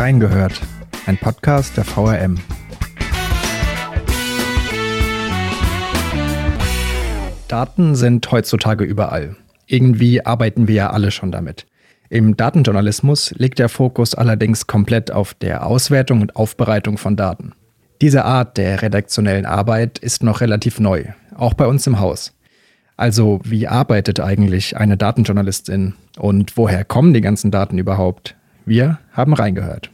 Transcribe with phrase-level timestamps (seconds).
[0.00, 0.58] Reingehört,
[1.04, 2.38] ein Podcast der VRM.
[7.48, 9.36] Daten sind heutzutage überall.
[9.66, 11.66] Irgendwie arbeiten wir ja alle schon damit.
[12.08, 17.52] Im Datenjournalismus liegt der Fokus allerdings komplett auf der Auswertung und Aufbereitung von Daten.
[18.00, 21.04] Diese Art der redaktionellen Arbeit ist noch relativ neu,
[21.36, 22.32] auch bei uns im Haus.
[22.96, 28.34] Also wie arbeitet eigentlich eine Datenjournalistin und woher kommen die ganzen Daten überhaupt?
[28.66, 29.90] Wir haben reingehört.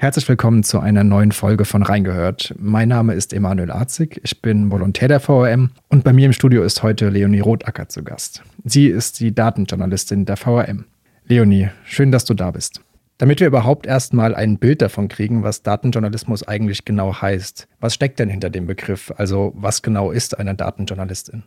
[0.00, 2.54] Herzlich willkommen zu einer neuen Folge von Reingehört.
[2.56, 6.62] Mein Name ist Emanuel Arzig, ich bin Volontär der VRM und bei mir im Studio
[6.62, 8.44] ist heute Leonie Rotacker zu Gast.
[8.64, 10.84] Sie ist die Datenjournalistin der VRM.
[11.26, 12.80] Leonie, schön, dass du da bist.
[13.18, 17.66] Damit wir überhaupt erstmal ein Bild davon kriegen, was Datenjournalismus eigentlich genau heißt.
[17.80, 19.12] Was steckt denn hinter dem Begriff?
[19.16, 21.42] Also was genau ist eine Datenjournalistin?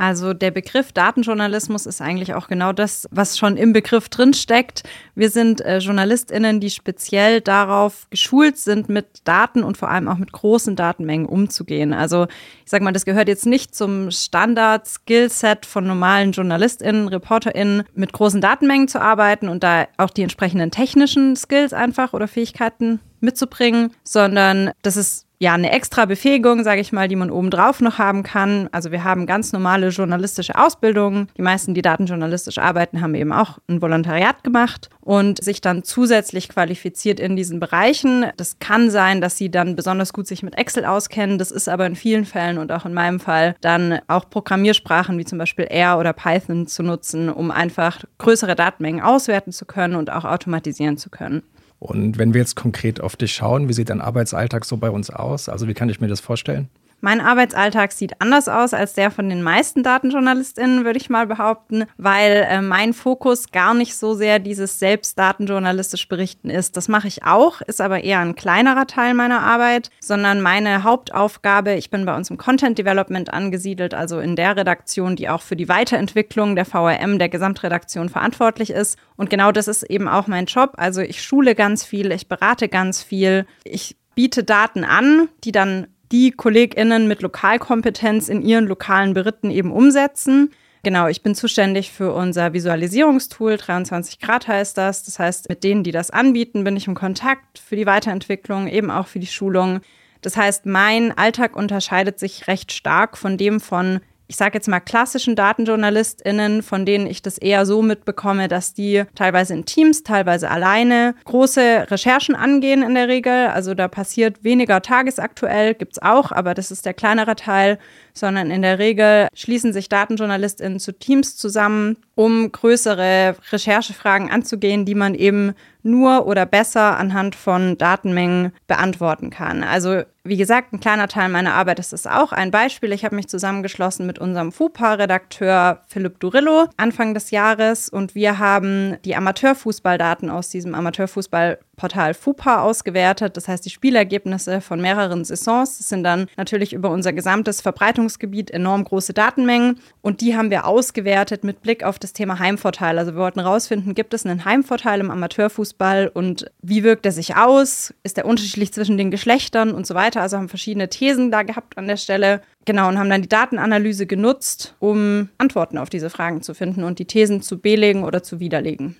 [0.00, 4.82] Also der Begriff Datenjournalismus ist eigentlich auch genau das, was schon im Begriff drinsteckt.
[5.14, 10.16] Wir sind äh, JournalistInnen, die speziell darauf geschult sind, mit Daten und vor allem auch
[10.16, 11.92] mit großen Datenmengen umzugehen.
[11.92, 12.28] Also
[12.64, 18.40] ich sage mal, das gehört jetzt nicht zum Standard-Skillset von normalen JournalistInnen, ReporterInnen, mit großen
[18.40, 24.70] Datenmengen zu arbeiten und da auch die entsprechenden technischen Skills einfach oder Fähigkeiten mitzubringen, sondern
[24.80, 28.68] das ist ja eine extra Befähigung, sage ich mal, die man obendrauf noch haben kann.
[28.72, 31.28] Also wir haben ganz normale journalistische Ausbildungen.
[31.36, 36.50] Die meisten, die datenjournalistisch arbeiten, haben eben auch ein Volontariat gemacht und sich dann zusätzlich
[36.50, 38.26] qualifiziert in diesen Bereichen.
[38.36, 41.38] Das kann sein, dass sie dann besonders gut sich mit Excel auskennen.
[41.38, 45.24] Das ist aber in vielen Fällen und auch in meinem Fall dann auch Programmiersprachen wie
[45.24, 50.12] zum Beispiel R oder Python zu nutzen, um einfach größere Datenmengen auswerten zu können und
[50.12, 51.42] auch automatisieren zu können.
[51.80, 55.08] Und wenn wir jetzt konkret auf dich schauen, wie sieht dein Arbeitsalltag so bei uns
[55.10, 55.48] aus?
[55.48, 56.68] Also wie kann ich mir das vorstellen?
[57.00, 61.84] Mein Arbeitsalltag sieht anders aus als der von den meisten Datenjournalistinnen, würde ich mal behaupten,
[61.96, 66.76] weil äh, mein Fokus gar nicht so sehr dieses selbst datenjournalistisch Berichten ist.
[66.76, 71.74] Das mache ich auch, ist aber eher ein kleinerer Teil meiner Arbeit, sondern meine Hauptaufgabe,
[71.74, 75.56] ich bin bei uns im Content Development angesiedelt, also in der Redaktion, die auch für
[75.56, 78.98] die Weiterentwicklung der VRM, der Gesamtredaktion verantwortlich ist.
[79.16, 80.74] Und genau das ist eben auch mein Job.
[80.76, 85.86] Also ich schule ganz viel, ich berate ganz viel, ich biete Daten an, die dann
[86.12, 90.50] die KollegInnen mit Lokalkompetenz in ihren lokalen Beritten eben umsetzen.
[90.82, 95.02] Genau, ich bin zuständig für unser Visualisierungstool, 23 Grad heißt das.
[95.02, 98.90] Das heißt, mit denen, die das anbieten, bin ich im Kontakt für die Weiterentwicklung, eben
[98.90, 99.80] auch für die Schulung.
[100.22, 104.00] Das heißt, mein Alltag unterscheidet sich recht stark von dem von
[104.30, 109.02] ich sage jetzt mal, klassischen DatenjournalistInnen, von denen ich das eher so mitbekomme, dass die
[109.16, 113.48] teilweise in Teams, teilweise alleine große Recherchen angehen in der Regel.
[113.48, 117.80] Also da passiert weniger tagesaktuell, gibt es auch, aber das ist der kleinere Teil,
[118.12, 124.94] sondern in der Regel schließen sich DatenjournalistInnen zu Teams zusammen, um größere Recherchefragen anzugehen, die
[124.94, 129.62] man eben nur oder besser anhand von Datenmengen beantworten kann.
[129.62, 132.32] Also wie gesagt, ein kleiner Teil meiner Arbeit ist es auch.
[132.32, 138.14] Ein Beispiel, ich habe mich zusammengeschlossen mit unserem FUPA-Redakteur Philipp Durillo Anfang des Jahres und
[138.14, 143.38] wir haben die Amateurfußballdaten aus diesem Amateurfußballportal FUPA ausgewertet.
[143.38, 145.78] Das heißt, die Spielergebnisse von mehreren Saisons.
[145.88, 147.62] Sind dann natürlich über unser gesamtes
[148.00, 152.98] Verbreitungsgebiet enorm große Datenmengen und die haben wir ausgewertet mit Blick auf das Thema Heimvorteil.
[152.98, 157.36] Also wir wollten herausfinden, gibt es einen Heimvorteil im Amateurfußball und wie wirkt er sich
[157.36, 157.94] aus?
[158.02, 160.00] Ist er unterschiedlich zwischen den Geschlechtern und so weiter?
[160.00, 160.22] weiter.
[160.22, 162.42] Also haben verschiedene Thesen da gehabt an der Stelle.
[162.64, 166.98] Genau, und haben dann die Datenanalyse genutzt, um Antworten auf diese Fragen zu finden und
[166.98, 168.96] die Thesen zu belegen oder zu widerlegen.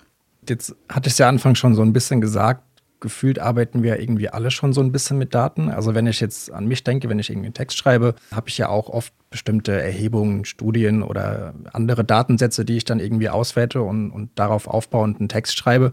[0.48, 2.62] Jetzt hatte ich es ja Anfang schon so ein bisschen gesagt,
[3.00, 5.70] gefühlt arbeiten wir irgendwie alle schon so ein bisschen mit Daten.
[5.70, 8.58] Also wenn ich jetzt an mich denke, wenn ich irgendwie einen Text schreibe, habe ich
[8.58, 14.10] ja auch oft bestimmte Erhebungen, Studien oder andere Datensätze, die ich dann irgendwie auswerte und,
[14.10, 15.92] und darauf aufbauend einen Text schreibe.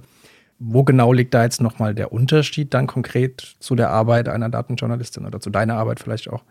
[0.59, 5.25] Wo genau liegt da jetzt nochmal der Unterschied dann konkret zu der Arbeit einer Datenjournalistin
[5.25, 6.44] oder zu deiner Arbeit vielleicht auch?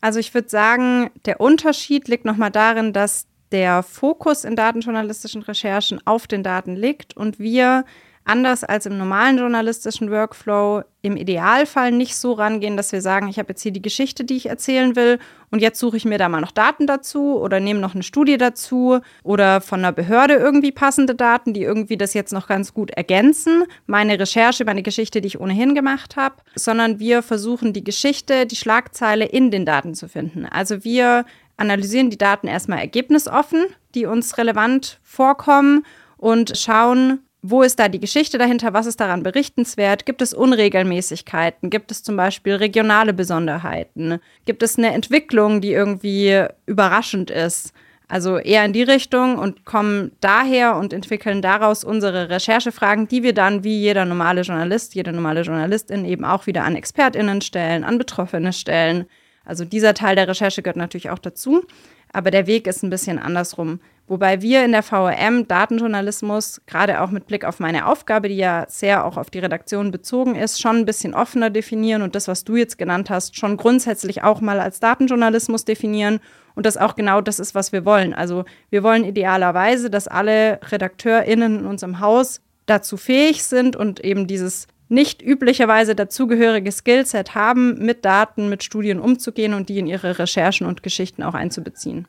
[0.00, 6.00] Also ich würde sagen, der Unterschied liegt nochmal darin, dass der Fokus in datenjournalistischen Recherchen
[6.06, 7.84] auf den Daten liegt und wir
[8.28, 13.38] anders als im normalen journalistischen Workflow im Idealfall nicht so rangehen, dass wir sagen, ich
[13.38, 15.18] habe jetzt hier die Geschichte, die ich erzählen will
[15.50, 18.36] und jetzt suche ich mir da mal noch Daten dazu oder nehme noch eine Studie
[18.36, 22.90] dazu oder von einer Behörde irgendwie passende Daten, die irgendwie das jetzt noch ganz gut
[22.90, 28.46] ergänzen, meine Recherche, meine Geschichte, die ich ohnehin gemacht habe, sondern wir versuchen die Geschichte,
[28.46, 30.44] die Schlagzeile in den Daten zu finden.
[30.44, 31.24] Also wir
[31.56, 35.84] analysieren die Daten erstmal ergebnisoffen, die uns relevant vorkommen
[36.16, 38.72] und schauen, wo ist da die Geschichte dahinter?
[38.72, 40.06] Was ist daran berichtenswert?
[40.06, 41.70] Gibt es Unregelmäßigkeiten?
[41.70, 44.18] Gibt es zum Beispiel regionale Besonderheiten?
[44.44, 47.72] Gibt es eine Entwicklung, die irgendwie überraschend ist?
[48.08, 53.34] Also eher in die Richtung und kommen daher und entwickeln daraus unsere Recherchefragen, die wir
[53.34, 57.98] dann wie jeder normale Journalist, jede normale Journalistin eben auch wieder an ExpertInnen stellen, an
[57.98, 59.04] Betroffene stellen.
[59.44, 61.62] Also dieser Teil der Recherche gehört natürlich auch dazu,
[62.10, 63.78] aber der Weg ist ein bisschen andersrum.
[64.08, 68.64] Wobei wir in der VRM Datenjournalismus, gerade auch mit Blick auf meine Aufgabe, die ja
[68.68, 72.42] sehr auch auf die Redaktion bezogen ist, schon ein bisschen offener definieren und das, was
[72.42, 76.20] du jetzt genannt hast, schon grundsätzlich auch mal als Datenjournalismus definieren
[76.54, 78.14] und das auch genau das ist, was wir wollen.
[78.14, 84.26] Also wir wollen idealerweise, dass alle RedakteurInnen in unserem Haus dazu fähig sind und eben
[84.26, 90.18] dieses nicht üblicherweise dazugehörige Skillset haben, mit Daten, mit Studien umzugehen und die in ihre
[90.18, 92.08] Recherchen und Geschichten auch einzubeziehen.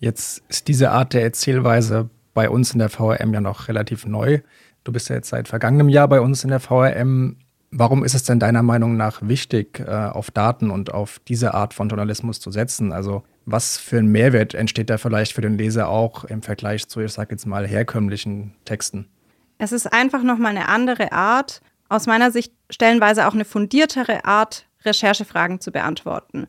[0.00, 4.40] Jetzt ist diese Art der Erzählweise bei uns in der VRM ja noch relativ neu.
[4.82, 7.36] Du bist ja jetzt seit vergangenem Jahr bei uns in der VRM.
[7.70, 11.74] Warum ist es denn deiner Meinung nach wichtig, äh, auf Daten und auf diese Art
[11.74, 12.92] von Journalismus zu setzen?
[12.92, 17.00] Also was für ein Mehrwert entsteht da vielleicht für den Leser auch im Vergleich zu,
[17.00, 19.06] ich sage jetzt mal, herkömmlichen Texten?
[19.58, 21.60] Es ist einfach nochmal eine andere Art,
[21.90, 26.46] aus meiner Sicht stellenweise auch eine fundiertere Art, Recherchefragen zu beantworten.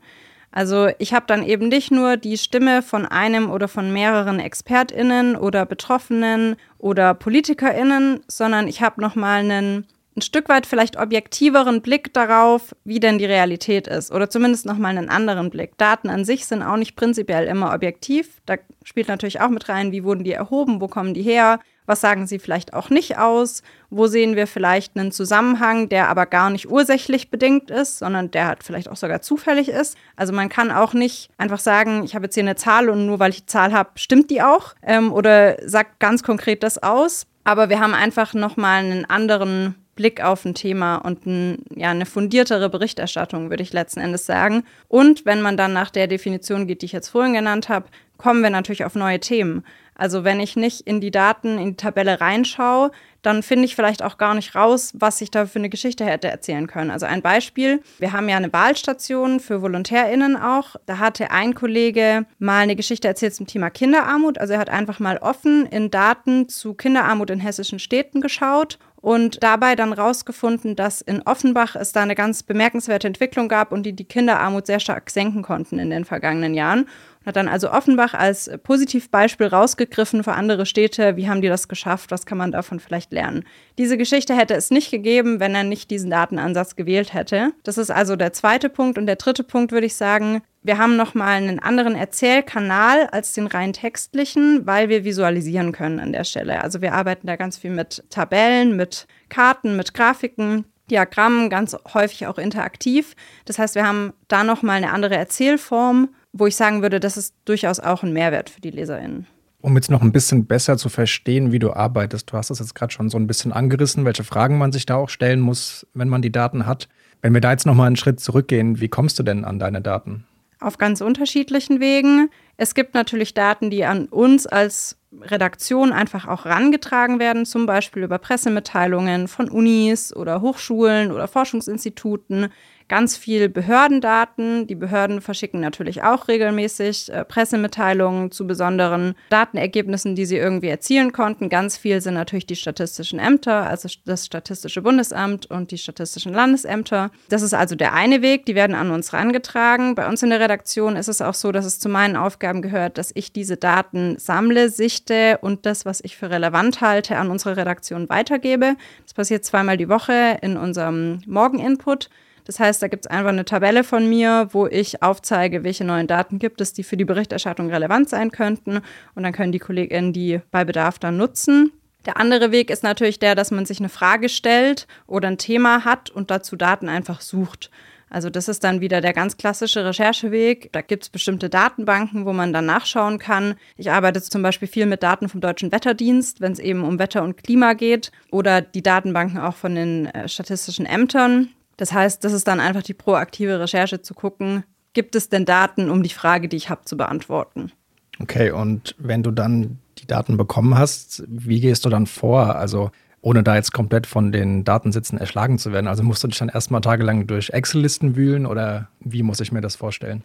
[0.52, 5.36] Also ich habe dann eben nicht nur die Stimme von einem oder von mehreren Expertinnen
[5.36, 11.82] oder Betroffenen oder Politikerinnen, sondern ich habe noch mal einen ein Stück weit vielleicht objektiveren
[11.82, 15.78] Blick darauf, wie denn die Realität ist oder zumindest noch mal einen anderen Blick.
[15.78, 18.42] Daten an sich sind auch nicht prinzipiell immer objektiv.
[18.46, 21.60] Da spielt natürlich auch mit rein, wie wurden die erhoben, wo kommen die her,
[21.92, 26.26] was sagen sie vielleicht auch nicht aus, wo sehen wir vielleicht einen Zusammenhang, der aber
[26.26, 29.98] gar nicht ursächlich bedingt ist, sondern der halt vielleicht auch sogar zufällig ist.
[30.16, 33.20] Also man kann auch nicht einfach sagen, ich habe jetzt hier eine Zahl und nur
[33.20, 37.28] weil ich die Zahl habe, stimmt die auch ähm, oder sagt ganz konkret das aus.
[37.44, 42.06] Aber wir haben einfach nochmal einen anderen Blick auf ein Thema und ein, ja, eine
[42.06, 44.64] fundiertere Berichterstattung, würde ich letzten Endes sagen.
[44.88, 48.44] Und wenn man dann nach der Definition geht, die ich jetzt vorhin genannt habe, kommen
[48.44, 49.66] wir natürlich auf neue Themen.
[50.02, 52.90] Also wenn ich nicht in die Daten, in die Tabelle reinschaue,
[53.22, 56.28] dann finde ich vielleicht auch gar nicht raus, was ich da für eine Geschichte hätte
[56.28, 56.90] erzählen können.
[56.90, 60.76] Also ein Beispiel, wir haben ja eine Wahlstation für VolontärInnen auch.
[60.88, 64.40] Da hatte ein Kollege mal eine Geschichte erzählt zum Thema Kinderarmut.
[64.40, 69.44] Also er hat einfach mal offen in Daten zu Kinderarmut in hessischen Städten geschaut und
[69.44, 73.94] dabei dann rausgefunden, dass in Offenbach es da eine ganz bemerkenswerte Entwicklung gab und die
[73.94, 76.88] die Kinderarmut sehr stark senken konnten in den vergangenen Jahren.
[77.22, 81.16] Und hat dann also Offenbach als Positivbeispiel rausgegriffen für andere Städte.
[81.18, 82.12] Wie haben die das geschafft?
[82.12, 83.46] Was kann man davon vielleicht lernen?
[83.78, 87.54] Diese Geschichte hätte es nicht gegeben, wenn er nicht diesen Datenansatz gewählt hätte.
[87.64, 88.98] Das ist also der zweite Punkt.
[88.98, 93.48] Und der dritte Punkt würde ich sagen, wir haben nochmal einen anderen Erzählkanal als den
[93.48, 96.64] rein textlichen, weil wir visualisieren können an der Stelle.
[96.64, 100.66] Also wir arbeiten da ganz viel mit Tabellen, mit Karten, mit Grafiken.
[100.90, 103.16] Diagrammen, ganz häufig auch interaktiv.
[103.46, 107.36] Das heißt, wir haben da nochmal eine andere Erzählform, wo ich sagen würde, das ist
[107.46, 109.28] durchaus auch ein Mehrwert für die LeserInnen.
[109.62, 112.74] Um jetzt noch ein bisschen besser zu verstehen, wie du arbeitest, du hast das jetzt
[112.74, 116.10] gerade schon so ein bisschen angerissen, welche Fragen man sich da auch stellen muss, wenn
[116.10, 116.90] man die Daten hat.
[117.22, 120.26] Wenn wir da jetzt nochmal einen Schritt zurückgehen, wie kommst du denn an deine Daten?
[120.62, 122.30] auf ganz unterschiedlichen Wegen.
[122.56, 128.04] Es gibt natürlich Daten, die an uns als Redaktion einfach auch rangetragen werden, zum Beispiel
[128.04, 132.50] über Pressemitteilungen von Unis oder Hochschulen oder Forschungsinstituten
[132.92, 134.68] ganz viel Behördendaten.
[134.68, 141.14] Die Behörden verschicken natürlich auch regelmäßig äh, Pressemitteilungen zu besonderen Datenergebnissen, die sie irgendwie erzielen
[141.14, 141.48] konnten.
[141.48, 147.12] Ganz viel sind natürlich die statistischen Ämter, also das Statistische Bundesamt und die statistischen Landesämter.
[147.30, 149.96] Das ist also der eine Weg, die werden an uns rangetragen.
[149.96, 152.98] Bei uns in der Redaktion ist es auch so, dass es zu meinen Aufgaben gehört,
[152.98, 157.56] dass ich diese Daten sammle, sichte und das, was ich für relevant halte, an unsere
[157.56, 158.76] Redaktion weitergebe.
[159.06, 162.10] Das passiert zweimal die Woche in unserem Morgeninput.
[162.46, 166.08] Das heißt, da gibt es einfach eine Tabelle von mir, wo ich aufzeige, welche neuen
[166.08, 168.82] Daten gibt es, die für die Berichterstattung relevant sein könnten.
[169.16, 171.72] Und dann können die KollegInnen die bei Bedarf dann nutzen.
[172.06, 175.86] Der andere Weg ist natürlich der, dass man sich eine Frage stellt oder ein Thema
[175.86, 177.70] hat und dazu Daten einfach sucht.
[178.12, 180.70] Also das ist dann wieder der ganz klassische Rechercheweg.
[180.74, 183.56] Da gibt es bestimmte Datenbanken, wo man dann nachschauen kann.
[183.78, 187.24] Ich arbeite zum Beispiel viel mit Daten vom Deutschen Wetterdienst, wenn es eben um Wetter
[187.24, 191.50] und Klima geht, oder die Datenbanken auch von den äh, statistischen Ämtern.
[191.82, 195.90] Das heißt, das ist dann einfach die proaktive Recherche zu gucken, gibt es denn Daten,
[195.90, 197.72] um die Frage, die ich habe, zu beantworten.
[198.20, 202.56] Okay, und wenn du dann die Daten bekommen hast, wie gehst du dann vor?
[202.56, 205.88] Also ohne da jetzt komplett von den Datensitzen erschlagen zu werden.
[205.88, 209.62] Also musst du dich dann erstmal tagelang durch Excel-Listen wühlen oder wie muss ich mir
[209.62, 210.24] das vorstellen?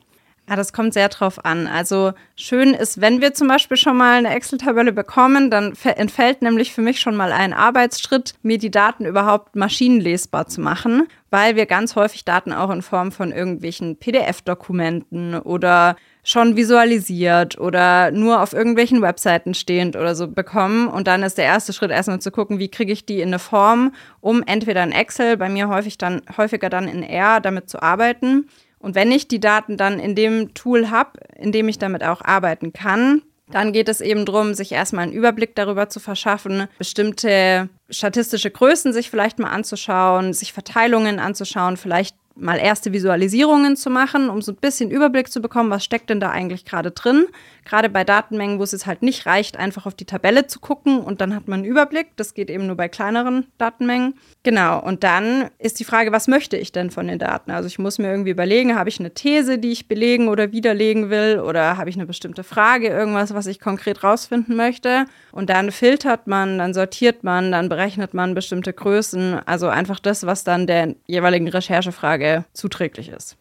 [0.48, 1.66] Ja, das kommt sehr drauf an.
[1.66, 6.72] Also schön ist, wenn wir zum Beispiel schon mal eine Excel-Tabelle bekommen, dann entfällt nämlich
[6.72, 11.66] für mich schon mal ein Arbeitsschritt, mir die Daten überhaupt maschinenlesbar zu machen, weil wir
[11.66, 18.52] ganz häufig Daten auch in Form von irgendwelchen PDF-Dokumenten oder schon visualisiert oder nur auf
[18.52, 20.86] irgendwelchen Webseiten stehend oder so bekommen.
[20.86, 23.40] Und dann ist der erste Schritt erstmal zu gucken, wie kriege ich die in eine
[23.40, 27.82] Form, um entweder in Excel, bei mir häufig dann, häufiger dann in R damit zu
[27.82, 28.46] arbeiten
[28.78, 32.20] und wenn ich die Daten dann in dem Tool habe, in dem ich damit auch
[32.22, 37.68] arbeiten kann, dann geht es eben darum, sich erstmal einen Überblick darüber zu verschaffen, bestimmte
[37.88, 44.28] statistische Größen sich vielleicht mal anzuschauen, sich Verteilungen anzuschauen, vielleicht mal erste Visualisierungen zu machen,
[44.28, 47.26] um so ein bisschen Überblick zu bekommen, was steckt denn da eigentlich gerade drin.
[47.64, 51.00] Gerade bei Datenmengen, wo es jetzt halt nicht reicht, einfach auf die Tabelle zu gucken
[51.00, 52.08] und dann hat man einen Überblick.
[52.16, 54.14] Das geht eben nur bei kleineren Datenmengen.
[54.44, 57.50] Genau, und dann ist die Frage, was möchte ich denn von den Daten?
[57.50, 61.10] Also ich muss mir irgendwie überlegen, habe ich eine These, die ich belegen oder widerlegen
[61.10, 65.06] will oder habe ich eine bestimmte Frage, irgendwas, was ich konkret rausfinden möchte?
[65.32, 70.24] Und dann filtert man, dann sortiert man, dann berechnet man bestimmte Größen, also einfach das,
[70.26, 73.36] was dann der jeweiligen Recherchefrage zuträglich ist.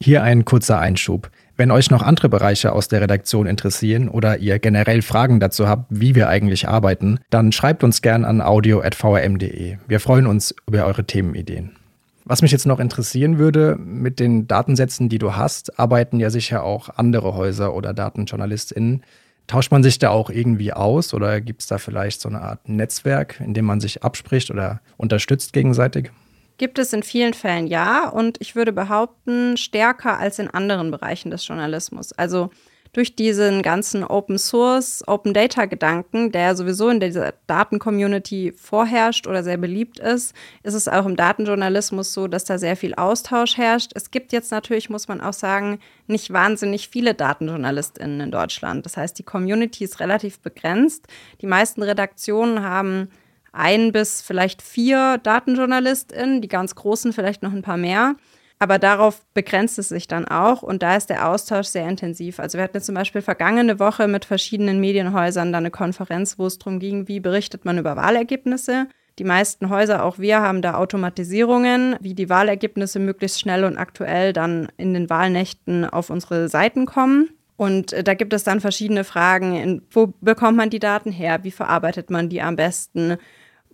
[0.00, 1.30] Hier ein kurzer Einschub.
[1.56, 5.86] Wenn euch noch andere Bereiche aus der Redaktion interessieren oder ihr generell Fragen dazu habt,
[5.88, 9.76] wie wir eigentlich arbeiten, dann schreibt uns gern an audio.vrm.de.
[9.86, 11.76] Wir freuen uns über eure Themenideen.
[12.24, 16.64] Was mich jetzt noch interessieren würde, mit den Datensätzen, die du hast, arbeiten ja sicher
[16.64, 19.04] auch andere Häuser oder DatenjournalistInnen.
[19.46, 22.68] Tauscht man sich da auch irgendwie aus oder gibt es da vielleicht so eine Art
[22.68, 26.10] Netzwerk, in dem man sich abspricht oder unterstützt gegenseitig?
[26.56, 31.30] Gibt es in vielen Fällen ja und ich würde behaupten, stärker als in anderen Bereichen
[31.30, 32.12] des Journalismus.
[32.12, 32.50] Also
[32.94, 39.42] durch diesen ganzen Open Source, Open Data Gedanken, der sowieso in dieser Daten-Community vorherrscht oder
[39.42, 40.32] sehr beliebt ist,
[40.62, 43.90] ist es auch im Datenjournalismus so, dass da sehr viel Austausch herrscht.
[43.94, 48.86] Es gibt jetzt natürlich, muss man auch sagen, nicht wahnsinnig viele DatenjournalistInnen in Deutschland.
[48.86, 51.08] Das heißt, die Community ist relativ begrenzt.
[51.42, 53.08] Die meisten Redaktionen haben
[53.54, 58.16] ein bis vielleicht vier DatenjournalistInnen, die ganz großen vielleicht noch ein paar mehr.
[58.58, 62.38] Aber darauf begrenzt es sich dann auch und da ist der Austausch sehr intensiv.
[62.38, 66.58] Also wir hatten zum Beispiel vergangene Woche mit verschiedenen Medienhäusern dann eine Konferenz, wo es
[66.58, 68.86] darum ging, wie berichtet man über Wahlergebnisse.
[69.18, 74.32] Die meisten Häuser, auch wir, haben da Automatisierungen, wie die Wahlergebnisse möglichst schnell und aktuell
[74.32, 77.30] dann in den Wahlnächten auf unsere Seiten kommen.
[77.56, 79.82] Und äh, da gibt es dann verschiedene Fragen.
[79.90, 81.40] Wo bekommt man die Daten her?
[81.42, 83.18] Wie verarbeitet man die am besten?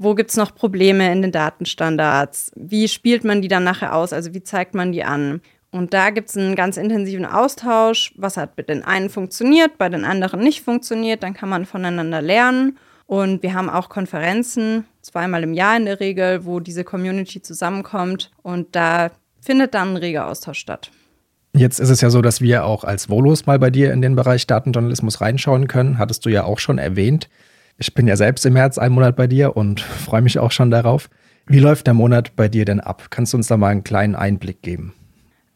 [0.03, 2.53] Wo gibt es noch Probleme in den Datenstandards?
[2.57, 4.15] Wie spielt man die dann nachher aus?
[4.15, 5.43] Also wie zeigt man die an?
[5.73, 8.15] Und da gibt es einen ganz intensiven Austausch.
[8.17, 11.23] Was hat mit den einen funktioniert, bei den anderen nicht funktioniert?
[11.23, 12.79] Dann kann man voneinander lernen.
[13.05, 18.31] Und wir haben auch Konferenzen, zweimal im Jahr in der Regel, wo diese Community zusammenkommt.
[18.41, 19.11] Und da
[19.43, 20.91] findet dann ein reger Austausch statt.
[21.53, 24.17] Jetzt ist es ja so, dass wir auch als Volos mal bei dir in den
[24.17, 25.99] Bereich Datenjournalismus reinschauen können.
[25.99, 27.29] Hattest du ja auch schon erwähnt.
[27.83, 30.71] Ich bin ja selbst im März einen Monat bei dir und freue mich auch schon
[30.71, 31.09] darauf.
[31.47, 33.07] Wie läuft der Monat bei dir denn ab?
[33.09, 34.93] Kannst du uns da mal einen kleinen Einblick geben?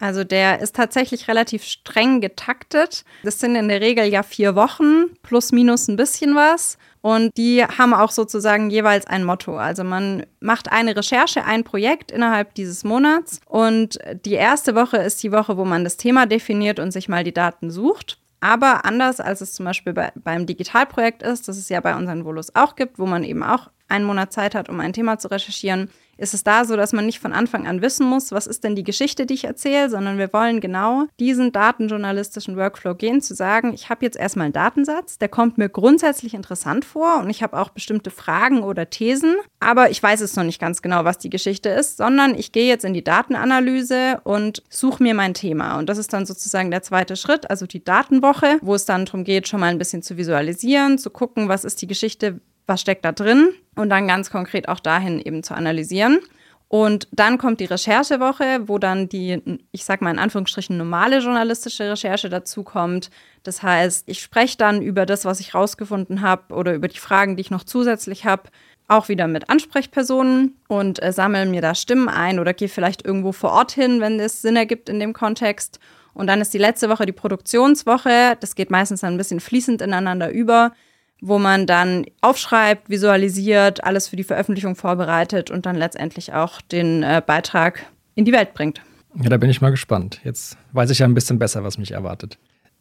[0.00, 3.04] Also der ist tatsächlich relativ streng getaktet.
[3.24, 6.78] Das sind in der Regel ja vier Wochen plus minus ein bisschen was.
[7.02, 9.58] Und die haben auch sozusagen jeweils ein Motto.
[9.58, 13.40] Also man macht eine Recherche, ein Projekt innerhalb dieses Monats.
[13.46, 17.22] Und die erste Woche ist die Woche, wo man das Thema definiert und sich mal
[17.22, 18.18] die Daten sucht.
[18.40, 22.24] Aber anders als es zum Beispiel bei, beim Digitalprojekt ist, das es ja bei unseren
[22.24, 25.30] Volos auch gibt, wo man eben auch einen Monat Zeit hat, um ein Thema zu
[25.30, 28.64] recherchieren, ist es da so, dass man nicht von Anfang an wissen muss, was ist
[28.64, 33.34] denn die Geschichte, die ich erzähle, sondern wir wollen genau diesen datenjournalistischen Workflow gehen, zu
[33.34, 37.42] sagen, ich habe jetzt erstmal einen Datensatz, der kommt mir grundsätzlich interessant vor und ich
[37.42, 41.18] habe auch bestimmte Fragen oder Thesen, aber ich weiß es noch nicht ganz genau, was
[41.18, 45.78] die Geschichte ist, sondern ich gehe jetzt in die Datenanalyse und suche mir mein Thema.
[45.78, 49.24] Und das ist dann sozusagen der zweite Schritt, also die Datenwoche, wo es dann darum
[49.24, 53.04] geht, schon mal ein bisschen zu visualisieren, zu gucken, was ist die Geschichte, was steckt
[53.04, 56.20] da drin und dann ganz konkret auch dahin eben zu analysieren.
[56.68, 61.90] Und dann kommt die Recherchewoche, wo dann die, ich sag mal in Anführungsstrichen, normale journalistische
[61.90, 63.10] Recherche dazu kommt.
[63.44, 67.36] Das heißt, ich spreche dann über das, was ich rausgefunden habe oder über die Fragen,
[67.36, 68.50] die ich noch zusätzlich habe,
[68.88, 73.32] auch wieder mit Ansprechpersonen und äh, sammle mir da Stimmen ein oder gehe vielleicht irgendwo
[73.32, 75.78] vor Ort hin, wenn es Sinn ergibt in dem Kontext.
[76.12, 78.36] Und dann ist die letzte Woche die Produktionswoche.
[78.40, 80.72] Das geht meistens dann ein bisschen fließend ineinander über
[81.20, 87.02] wo man dann aufschreibt, visualisiert, alles für die Veröffentlichung vorbereitet und dann letztendlich auch den
[87.02, 88.80] äh, Beitrag in die Welt bringt.
[89.22, 90.20] Ja, da bin ich mal gespannt.
[90.24, 92.38] Jetzt weiß ich ja ein bisschen besser, was mich erwartet.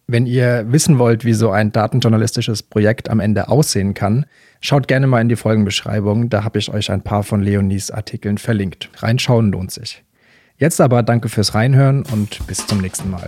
[0.07, 4.25] Wenn ihr wissen wollt, wie so ein datenjournalistisches Projekt am Ende aussehen kann,
[4.59, 6.29] schaut gerne mal in die Folgenbeschreibung.
[6.29, 8.89] Da habe ich euch ein paar von Leonies Artikeln verlinkt.
[8.97, 10.03] Reinschauen lohnt sich.
[10.57, 13.27] Jetzt aber danke fürs Reinhören und bis zum nächsten Mal.